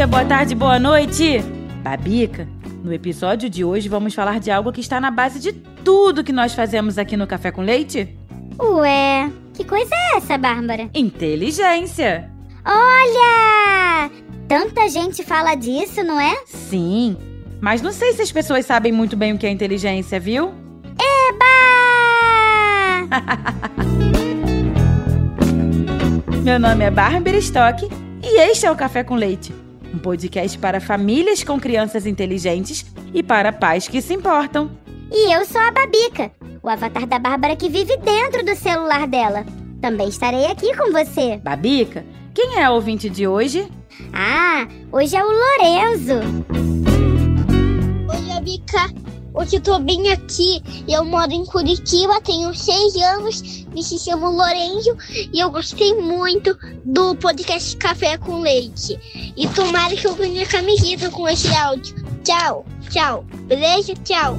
[0.00, 1.44] Dia, boa tarde, boa noite!
[1.82, 2.48] Babica,
[2.82, 6.32] no episódio de hoje vamos falar de algo que está na base de tudo que
[6.32, 8.16] nós fazemos aqui no Café com Leite:
[8.58, 10.88] Ué, que coisa é essa, Bárbara?
[10.94, 12.30] inteligência.
[12.64, 14.10] Olha!
[14.48, 16.34] Tanta gente fala disso, não é?
[16.46, 17.18] Sim,
[17.60, 20.54] mas não sei se as pessoas sabem muito bem o que é inteligência, viu?
[21.28, 21.50] Eba!
[26.42, 27.86] Meu nome é Bárbara Stock
[28.22, 29.52] e este é o Café com Leite,
[29.92, 34.70] um podcast para famílias com crianças inteligentes e para pais que se importam.
[35.10, 36.30] E eu sou a Babica,
[36.62, 39.44] o avatar da Bárbara que vive dentro do celular dela.
[39.80, 41.38] Também estarei aqui com você.
[41.38, 43.66] Babica, quem é a ouvinte de hoje?
[44.12, 46.14] Ah, hoje é o Lorenzo.
[48.08, 49.10] Oi, Abica.
[49.32, 50.62] Hoje eu tô bem aqui.
[50.88, 54.96] Eu moro em Curitiba, tenho seis anos, me chamo Lorenzo
[55.32, 58.98] e eu gostei muito do podcast Café com Leite.
[59.36, 61.94] E tomara que eu ganhe a camiseta com esse áudio.
[62.24, 63.24] Tchau, tchau.
[63.46, 63.94] Beleza?
[64.04, 64.36] Tchau.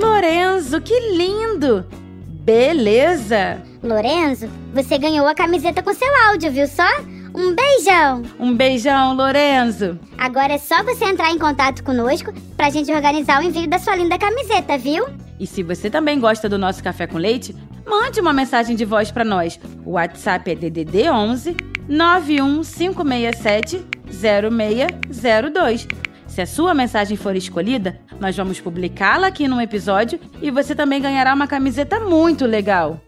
[0.00, 1.84] Lorenzo, que lindo!
[2.44, 3.62] Beleza!
[3.82, 6.86] Lorenzo, você ganhou a camiseta com seu áudio, viu só?
[7.36, 8.22] Um beijão!
[8.40, 10.00] Um beijão, Lorenzo!
[10.16, 13.94] Agora é só você entrar em contato conosco pra gente organizar o envio da sua
[13.94, 15.04] linda camiseta, viu?
[15.38, 17.54] E se você também gosta do nosso café com leite,
[17.86, 19.60] mande uma mensagem de voz para nós.
[19.84, 21.54] O WhatsApp é DDD 11
[21.86, 25.86] 91567 0602.
[26.26, 31.02] Se a sua mensagem for escolhida, nós vamos publicá-la aqui num episódio e você também
[31.02, 32.98] ganhará uma camiseta muito legal.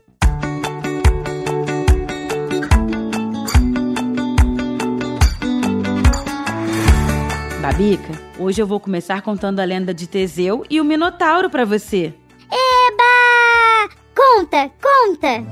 [7.70, 12.14] Babica, hoje eu vou começar contando a lenda de Teseu e o Minotauro para você.
[12.50, 13.94] Eba!
[14.16, 15.44] Conta, conta!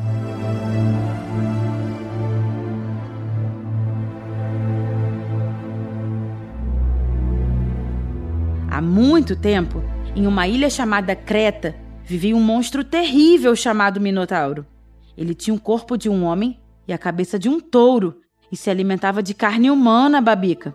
[8.70, 9.82] Há muito tempo,
[10.14, 14.64] em uma ilha chamada Creta, vivia um monstro terrível chamado Minotauro.
[15.18, 18.70] Ele tinha o corpo de um homem e a cabeça de um touro e se
[18.70, 20.74] alimentava de carne humana, Babica.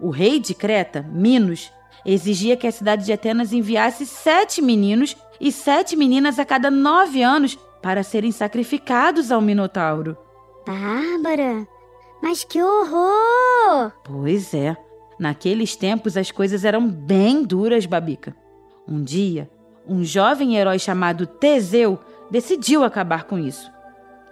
[0.00, 1.72] O rei de Creta, Minos,
[2.04, 7.22] exigia que a cidade de Atenas enviasse sete meninos e sete meninas a cada nove
[7.22, 10.16] anos para serem sacrificados ao Minotauro.
[10.66, 11.66] Bárbara,
[12.22, 13.92] mas que horror!
[14.02, 14.76] Pois é,
[15.18, 18.34] naqueles tempos as coisas eram bem duras, Babica.
[18.88, 19.50] Um dia,
[19.86, 21.98] um jovem herói chamado Teseu
[22.30, 23.70] decidiu acabar com isso.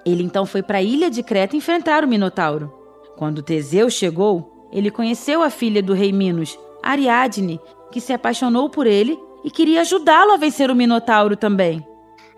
[0.04, 2.72] Ele então foi para a ilha de Creta enfrentar o Minotauro.
[3.16, 7.60] Quando Teseu chegou, ele conheceu a filha do rei Minos, Ariadne,
[7.91, 11.87] que se apaixonou por ele e queria ajudá-lo a vencer o Minotauro também.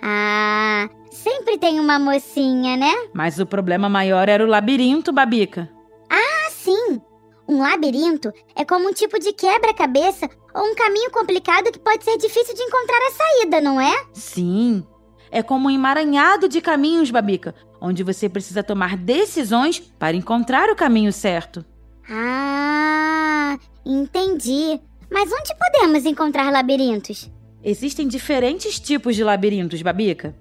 [0.02, 2.92] Ah, sempre tem uma mocinha, né?
[3.12, 5.70] Mas o problema maior era o labirinto, Babica.
[6.10, 7.00] Ah, sim!
[7.46, 12.16] Um labirinto é como um tipo de quebra-cabeça ou um caminho complicado que pode ser
[12.16, 13.92] difícil de encontrar a saída, não é?
[14.12, 14.84] Sim,
[15.30, 20.76] é como um emaranhado de caminhos, Babica, onde você precisa tomar decisões para encontrar o
[20.76, 21.64] caminho certo.
[22.08, 24.80] Ah, entendi.
[25.10, 27.30] Mas onde podemos encontrar labirintos?
[27.62, 30.34] Existem diferentes tipos de labirintos, Babica.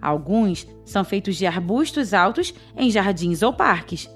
[0.00, 4.08] Alguns são feitos de arbustos altos em jardins ou parques.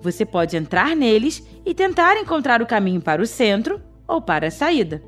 [0.00, 4.50] Você pode entrar neles e tentar encontrar o caminho para o centro ou para a
[4.50, 5.02] saída.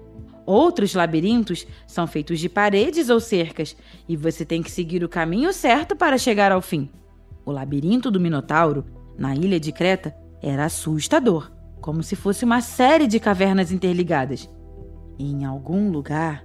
[0.45, 3.77] Outros labirintos são feitos de paredes ou cercas
[4.09, 6.91] e você tem que seguir o caminho certo para chegar ao fim.
[7.45, 8.85] O labirinto do Minotauro,
[9.19, 14.49] na ilha de Creta, era assustador, como se fosse uma série de cavernas interligadas.
[15.19, 16.45] Em algum lugar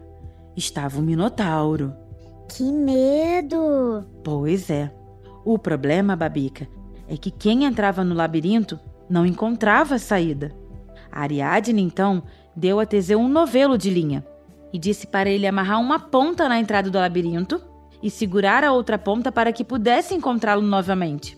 [0.55, 1.93] estava o Minotauro.
[2.49, 4.03] Que medo!
[4.23, 4.91] Pois é.
[5.45, 6.67] O problema, Babica,
[7.07, 10.51] é que quem entrava no labirinto não encontrava a saída.
[11.11, 12.23] A Ariadne, então,
[12.55, 14.25] deu a Teseu um novelo de linha
[14.73, 17.61] e disse para ele amarrar uma ponta na entrada do labirinto
[18.01, 21.37] e segurar a outra ponta para que pudesse encontrá-lo novamente.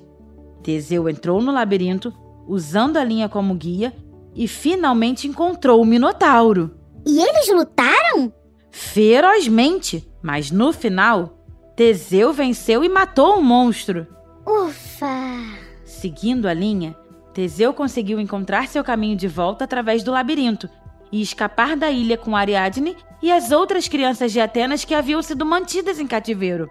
[0.62, 2.14] Teseu entrou no labirinto,
[2.48, 3.94] usando a linha como guia,
[4.36, 6.72] e finalmente encontrou o Minotauro.
[7.06, 8.34] E eles lutaram?
[8.72, 11.38] Ferozmente, mas no final,
[11.76, 14.08] Teseu venceu e matou o monstro.
[14.46, 15.08] Ufa!
[15.84, 16.96] Seguindo a linha,
[17.34, 20.70] Teseu conseguiu encontrar seu caminho de volta através do labirinto
[21.12, 25.46] e escapar da ilha com Ariadne e as outras crianças de Atenas que haviam sido
[25.46, 26.70] mantidas em cativeiro.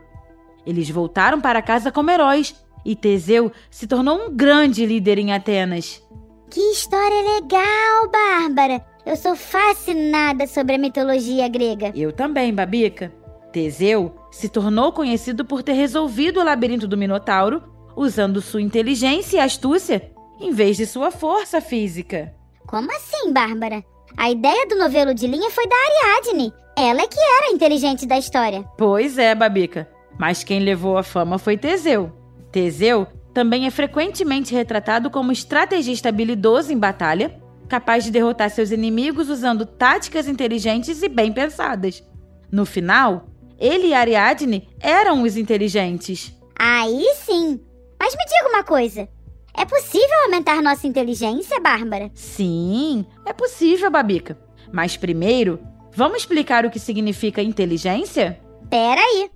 [0.67, 6.03] Eles voltaram para casa como heróis e Teseu se tornou um grande líder em Atenas.
[6.51, 8.85] Que história legal, Bárbara!
[9.05, 11.93] Eu sou fascinada sobre a mitologia grega.
[11.95, 13.13] Eu também, Babica.
[13.53, 17.63] Teseu se tornou conhecido por ter resolvido o labirinto do Minotauro
[17.97, 22.35] usando sua inteligência e astúcia em vez de sua força física.
[22.67, 23.85] Como assim, Bárbara?
[24.17, 26.53] A ideia do novelo de linha foi da Ariadne.
[26.77, 28.63] Ela é que era a inteligente da história.
[28.79, 29.89] Pois é, Babica.
[30.19, 32.13] Mas quem levou a fama foi Teseu.
[32.53, 39.31] Teseu também é frequentemente retratado como estrategista habilidoso em batalha, capaz de derrotar seus inimigos
[39.31, 42.05] usando táticas inteligentes e bem pensadas.
[42.51, 43.27] No final,
[43.59, 46.37] ele e Ariadne eram os inteligentes.
[46.59, 47.59] Aí sim.
[47.99, 49.09] Mas me diga uma coisa:
[49.55, 52.11] é possível aumentar nossa inteligência, Bárbara?
[52.15, 54.39] Sim, é possível, Babica.
[54.73, 55.59] Mas primeiro,
[55.95, 58.41] vamos explicar o que significa inteligência?
[58.69, 59.31] Pera aí.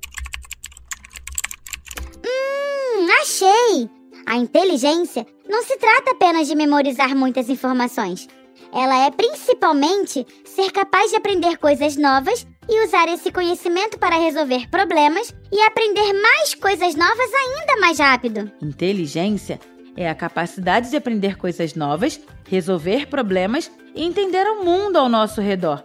[2.24, 3.90] Hum, achei!
[4.24, 8.28] A inteligência não se trata apenas de memorizar muitas informações.
[8.72, 14.68] Ela é principalmente ser capaz de aprender coisas novas e usar esse conhecimento para resolver
[14.70, 18.50] problemas e aprender mais coisas novas ainda mais rápido.
[18.62, 19.60] Inteligência
[19.96, 25.40] é a capacidade de aprender coisas novas, resolver problemas e entender o mundo ao nosso
[25.40, 25.84] redor.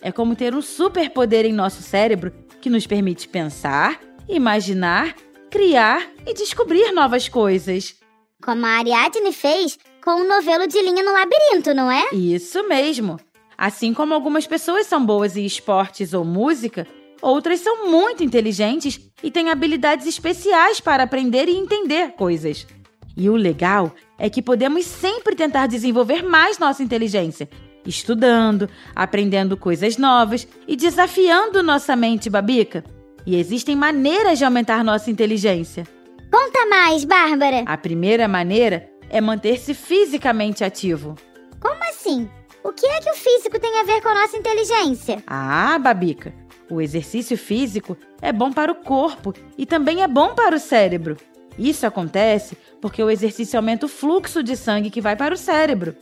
[0.00, 5.14] É como ter um superpoder em nosso cérebro que nos permite pensar, imaginar,
[5.52, 7.94] criar e descobrir novas coisas.
[8.42, 12.08] Como a Ariadne fez com o novelo de linha no labirinto, não é?
[12.14, 13.20] Isso mesmo.
[13.56, 16.86] Assim como algumas pessoas são boas em esportes ou música,
[17.20, 22.66] outras são muito inteligentes e têm habilidades especiais para aprender e entender coisas.
[23.14, 27.46] E o legal é que podemos sempre tentar desenvolver mais nossa inteligência,
[27.86, 32.82] estudando, aprendendo coisas novas e desafiando nossa mente, Babica.
[33.26, 35.86] E existem maneiras de aumentar nossa inteligência.
[36.30, 37.62] Conta mais, Bárbara!
[37.66, 41.14] A primeira maneira é manter-se fisicamente ativo.
[41.60, 42.28] Como assim?
[42.64, 45.22] O que é que o físico tem a ver com a nossa inteligência?
[45.26, 46.32] Ah, Babica,
[46.70, 51.16] o exercício físico é bom para o corpo e também é bom para o cérebro.
[51.58, 55.94] Isso acontece porque o exercício aumenta o fluxo de sangue que vai para o cérebro.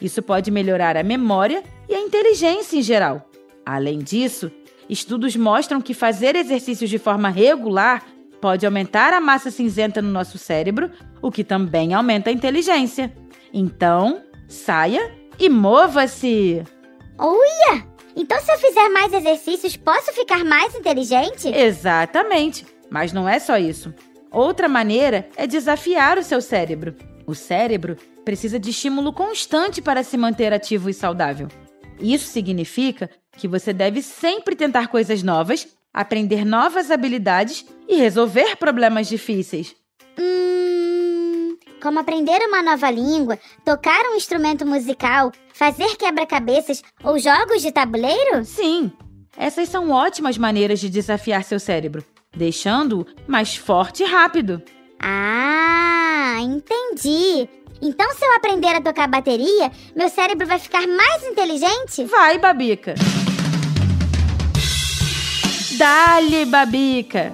[0.00, 3.30] Isso pode melhorar a memória e a inteligência em geral.
[3.64, 4.50] Além disso,
[4.88, 8.04] estudos mostram que fazer exercícios de forma regular
[8.40, 10.90] pode aumentar a massa cinzenta no nosso cérebro,
[11.20, 13.12] o que também aumenta a inteligência.
[13.52, 16.62] Então, saia e mova-se!
[17.18, 17.86] Uia!
[18.14, 21.48] Então, se eu fizer mais exercícios, posso ficar mais inteligente?
[21.48, 22.66] Exatamente!
[22.90, 23.92] Mas não é só isso.
[24.30, 26.94] Outra maneira é desafiar o seu cérebro.
[27.26, 31.48] O cérebro precisa de estímulo constante para se manter ativo e saudável.
[32.00, 39.08] Isso significa que você deve sempre tentar coisas novas, aprender novas habilidades e resolver problemas
[39.08, 39.74] difíceis.
[40.18, 47.72] Hum, como aprender uma nova língua, tocar um instrumento musical, fazer quebra-cabeças ou jogos de
[47.72, 48.44] tabuleiro?
[48.44, 48.92] Sim,
[49.36, 52.04] essas são ótimas maneiras de desafiar seu cérebro
[52.38, 54.62] deixando-o mais forte e rápido.
[55.00, 57.48] Ah, entendi.
[57.80, 62.04] Então, se eu aprender a tocar bateria, meu cérebro vai ficar mais inteligente?
[62.04, 62.94] Vai, Babica.
[65.78, 67.32] Dale, Babica.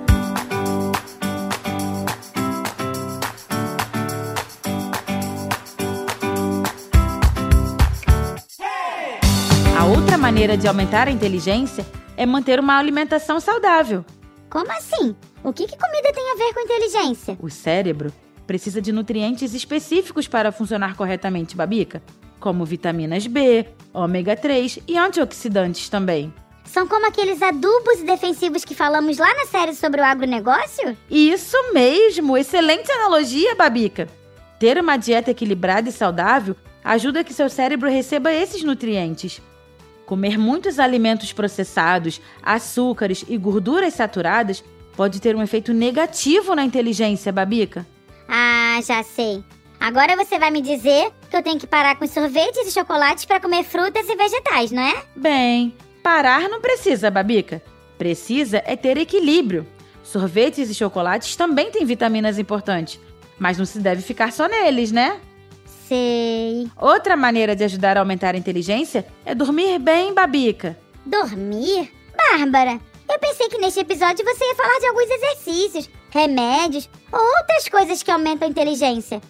[9.79, 11.87] A outra maneira de aumentar a inteligência
[12.19, 14.05] é manter uma alimentação saudável.
[14.51, 15.17] Como assim?
[15.43, 17.37] O que, que comida tem a ver com inteligência?
[17.41, 18.13] O cérebro
[18.47, 22.03] precisa de nutrientes específicos para funcionar corretamente, Babica,
[22.39, 26.33] como vitaminas B, ômega 3 e antioxidantes também.
[26.65, 30.97] São como aqueles adubos e defensivos que falamos lá na série sobre o agronegócio?
[31.11, 32.37] Isso mesmo!
[32.37, 34.09] Excelente analogia, Babica!
[34.59, 39.41] Ter uma dieta equilibrada e saudável ajuda que seu cérebro receba esses nutrientes.
[40.05, 44.63] Comer muitos alimentos processados, açúcares e gorduras saturadas
[44.97, 47.87] pode ter um efeito negativo na inteligência, Babica.
[48.29, 49.43] Ah, já sei.
[49.81, 53.41] Agora você vai me dizer que eu tenho que parar com sorvetes e chocolates para
[53.41, 55.03] comer frutas e vegetais, não é?
[55.15, 57.63] Bem, parar não precisa, Babica.
[57.99, 59.67] Precisa é ter equilíbrio.
[60.03, 63.01] Sorvetes e chocolates também têm vitaminas importantes,
[63.39, 65.21] mas não se deve ficar só neles, né?
[65.87, 66.67] Sei.
[66.81, 70.79] Outra maneira de ajudar a aumentar a inteligência é dormir bem, Babica.
[71.05, 71.93] Dormir?
[72.17, 77.69] Bárbara, eu pensei que neste episódio você ia falar de alguns exercícios, remédios ou outras
[77.69, 79.21] coisas que aumentam a inteligência.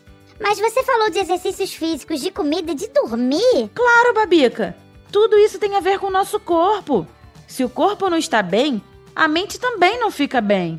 [0.40, 3.70] Mas você falou de exercícios físicos, de comida e de dormir?
[3.74, 4.76] Claro, Babica.
[5.12, 7.06] Tudo isso tem a ver com o nosso corpo.
[7.46, 8.82] Se o corpo não está bem,
[9.14, 10.78] a mente também não fica bem.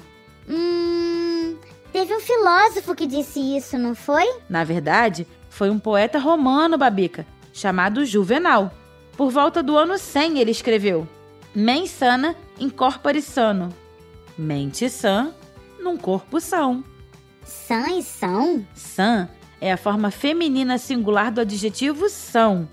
[0.49, 1.57] Hum.
[1.93, 4.25] Teve um filósofo que disse isso, não foi?
[4.49, 8.73] Na verdade, foi um poeta romano, Babica, chamado Juvenal.
[9.15, 11.07] Por volta do ano 100 ele escreveu:
[11.55, 13.69] Mens sana in corpore sano.
[14.37, 15.33] Mente sã
[15.79, 16.83] num corpo são.
[17.43, 18.65] Sã e são?
[18.73, 19.29] Sã
[19.61, 22.67] é a forma feminina singular do adjetivo são.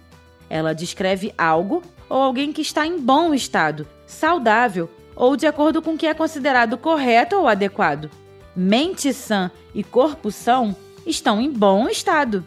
[0.49, 5.95] Ela descreve algo ou alguém que está em bom estado, saudável ou de acordo com
[5.95, 8.11] o que é considerado correto ou adequado.
[8.55, 12.47] Mente sã e corpo são estão em bom estado.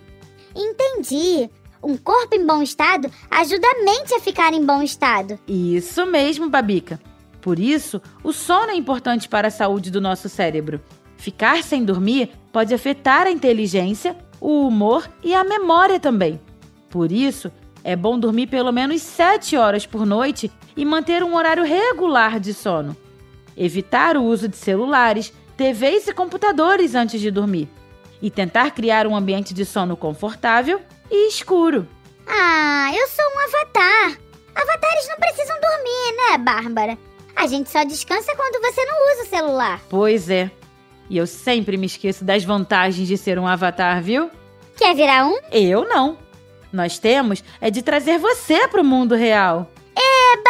[0.56, 1.50] Entendi.
[1.84, 5.39] Um corpo em bom estado ajuda a mente a ficar em bom estado.
[5.48, 7.00] Isso mesmo, Babica.
[7.46, 10.82] Por isso, o sono é importante para a saúde do nosso cérebro.
[11.16, 16.42] Ficar sem dormir pode afetar a inteligência, o humor e a memória também.
[16.90, 17.52] Por isso,
[17.84, 22.52] é bom dormir pelo menos 7 horas por noite e manter um horário regular de
[22.52, 22.98] sono.
[23.56, 27.70] Evitar o uso de celulares, TVs e computadores antes de dormir.
[28.24, 31.88] E tentar criar um ambiente de sono confortável e escuro.
[32.28, 34.20] Ah, eu sou um avatar.
[34.56, 36.98] Avatares não precisam dormir, né, Bárbara?
[37.36, 39.82] A gente só descansa quando você não usa o celular.
[39.89, 40.50] Pois é.
[41.10, 44.32] E eu sempre me esqueço das vantagens de ser um avatar, viu?
[44.77, 45.38] Quer virar um?
[45.51, 46.18] Eu não.
[46.72, 49.70] Nós temos é de trazer você para o mundo real.
[49.96, 50.50] Eba!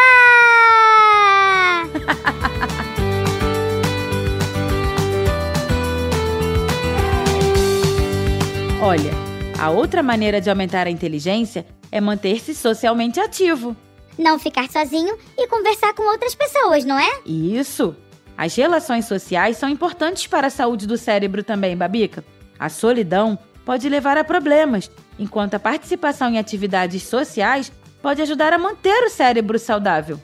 [8.81, 9.11] Olha,
[9.59, 13.75] a outra maneira de aumentar a inteligência é manter-se socialmente ativo.
[14.17, 17.21] Não ficar sozinho e conversar com outras pessoas, não é?
[17.25, 17.95] Isso!
[18.37, 22.23] As relações sociais são importantes para a saúde do cérebro também, Babica.
[22.59, 28.57] A solidão pode levar a problemas, enquanto a participação em atividades sociais pode ajudar a
[28.57, 30.19] manter o cérebro saudável.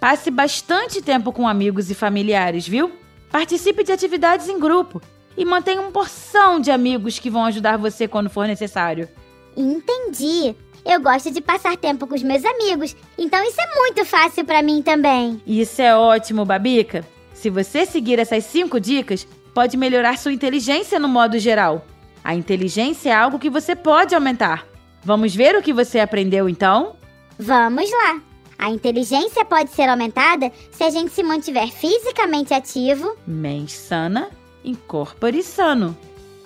[0.00, 2.92] Passe bastante tempo com amigos e familiares, viu?
[3.30, 5.00] Participe de atividades em grupo
[5.36, 9.08] e mantenha uma porção de amigos que vão ajudar você quando for necessário.
[9.56, 10.54] Entendi.
[10.84, 14.62] Eu gosto de passar tempo com os meus amigos, então isso é muito fácil pra
[14.62, 15.40] mim também.
[15.46, 17.04] Isso é ótimo, Babica.
[17.32, 21.84] Se você seguir essas cinco dicas, pode melhorar sua inteligência no modo geral.
[22.22, 24.66] A inteligência é algo que você pode aumentar.
[25.02, 26.96] Vamos ver o que você aprendeu então?
[27.38, 28.20] Vamos lá.
[28.58, 33.16] A inteligência pode ser aumentada se a gente se mantiver fisicamente ativo.
[33.26, 34.30] Mens sana,
[34.64, 35.96] incorpore sano.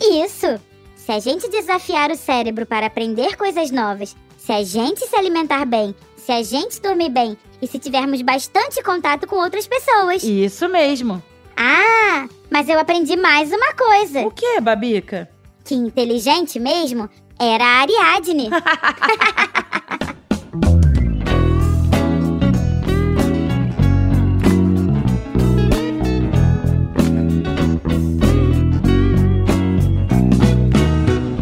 [0.00, 0.60] Isso!
[0.96, 4.16] Se a gente desafiar o cérebro para aprender coisas novas,
[4.48, 8.82] se a gente se alimentar bem, se a gente dormir bem e se tivermos bastante
[8.82, 10.22] contato com outras pessoas.
[10.22, 11.22] Isso mesmo.
[11.54, 15.28] Ah, mas eu aprendi mais uma coisa: O que, Babica?
[15.62, 18.48] que inteligente mesmo era a Ariadne.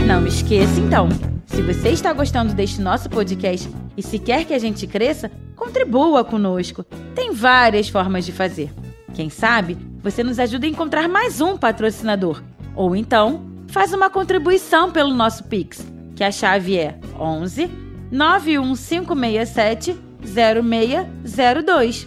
[0.05, 1.09] Não esqueça então.
[1.57, 6.23] Se você está gostando deste nosso podcast e se quer que a gente cresça, contribua
[6.23, 6.85] conosco.
[7.15, 8.71] Tem várias formas de fazer.
[9.15, 12.43] Quem sabe você nos ajuda a encontrar mais um patrocinador.
[12.75, 15.83] Ou então, faz uma contribuição pelo nosso Pix,
[16.15, 17.71] que a chave é 11
[18.13, 22.07] 91567 0602.